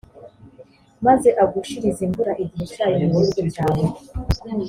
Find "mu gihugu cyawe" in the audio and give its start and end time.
3.01-3.85